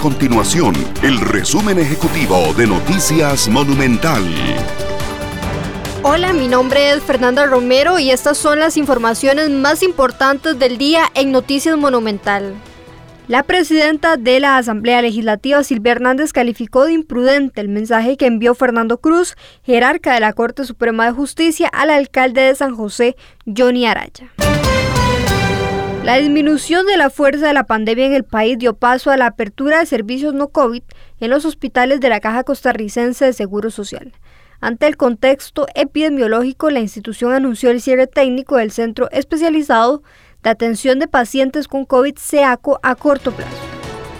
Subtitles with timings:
[0.00, 4.22] Continuación, el resumen ejecutivo de Noticias Monumental.
[6.02, 11.04] Hola, mi nombre es Fernanda Romero y estas son las informaciones más importantes del día
[11.14, 12.54] en Noticias Monumental.
[13.26, 18.54] La presidenta de la Asamblea Legislativa, Silvia Hernández, calificó de imprudente el mensaje que envió
[18.54, 23.86] Fernando Cruz, jerarca de la Corte Suprema de Justicia, al alcalde de San José, Johnny
[23.86, 24.30] Araya.
[26.06, 29.26] La disminución de la fuerza de la pandemia en el país dio paso a la
[29.26, 30.84] apertura de servicios no COVID
[31.18, 34.12] en los hospitales de la Caja Costarricense de Seguro Social.
[34.60, 40.04] Ante el contexto epidemiológico, la institución anunció el cierre técnico del Centro Especializado
[40.44, 43.75] de Atención de Pacientes con COVID-SEACO a corto plazo.